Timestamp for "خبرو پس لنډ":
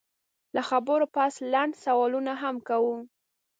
0.69-1.73